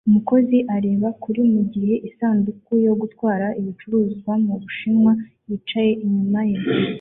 Umukozi 0.09 0.57
areba 0.75 1.07
kure 1.21 1.41
mu 1.53 1.61
gihe 1.73 1.93
isanduku 2.07 2.71
yo 2.85 2.93
gutwara 3.01 3.47
ibicuruzwa 3.59 4.33
mu 4.45 4.53
Bushinwa 4.61 5.11
yicaye 5.47 5.91
inyuma 6.05 6.41
ye 6.49 6.57